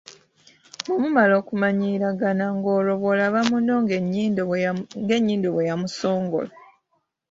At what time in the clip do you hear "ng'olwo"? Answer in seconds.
2.55-2.93